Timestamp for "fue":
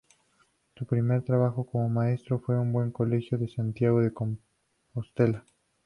2.39-2.55